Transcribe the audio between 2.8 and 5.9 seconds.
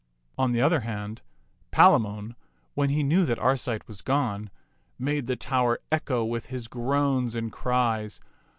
he knew that Arcite was gone, made the tower